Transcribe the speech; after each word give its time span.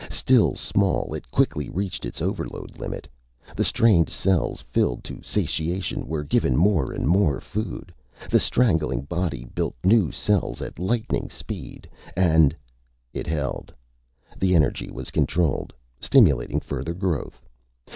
Still 0.09 0.55
small, 0.55 1.13
it 1.13 1.29
quickly 1.29 1.69
reached 1.69 2.05
its 2.07 2.23
overload 2.23 2.79
limit. 2.79 3.07
The 3.55 3.63
strained 3.63 4.09
cells, 4.09 4.61
filled 4.61 5.03
to 5.03 5.21
satiation, 5.21 6.07
were 6.07 6.23
given 6.23 6.57
more 6.57 6.91
and 6.91 7.07
more 7.07 7.39
food. 7.39 7.93
The 8.31 8.39
strangling 8.39 9.01
body 9.01 9.45
built 9.53 9.75
new 9.83 10.11
cells 10.11 10.59
at 10.59 10.79
lightning 10.79 11.29
speed. 11.29 11.87
And 12.17 12.55
It 13.13 13.27
held. 13.27 13.71
The 14.39 14.55
energy 14.55 14.89
was 14.89 15.11
controlled, 15.11 15.71
stimulating 15.99 16.61
further 16.61 16.95
growth. 16.95 17.47